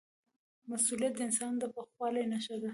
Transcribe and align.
مسؤلیت 0.71 1.13
د 1.15 1.19
انسان 1.27 1.53
د 1.57 1.63
پوخوالي 1.73 2.23
نښه 2.31 2.55
ده. 2.61 2.69